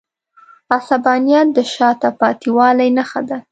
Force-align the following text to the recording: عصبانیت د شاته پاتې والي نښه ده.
عصبانیت 0.77 1.47
د 1.55 1.57
شاته 1.73 2.09
پاتې 2.19 2.49
والي 2.57 2.89
نښه 2.97 3.21
ده. 3.29 3.37